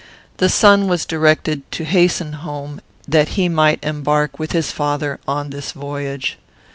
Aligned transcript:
The 0.37 0.49
son 0.49 0.87
was 0.87 1.05
directed 1.05 1.71
to 1.73 1.83
hasten 1.85 2.33
home, 2.33 2.81
that 3.07 3.27
he 3.37 3.47
might 3.47 3.83
embark, 3.85 4.39
with 4.39 4.51
his 4.51 4.71
father, 4.71 5.19
on 5.27 5.51
this 5.51 5.73
voyage. 5.73 6.39